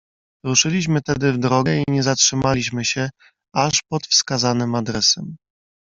[0.45, 3.09] "Ruszyliśmy tedy w drogę i nie zatrzymaliśmy się,
[3.55, 5.35] aż pod wskazanym adresem."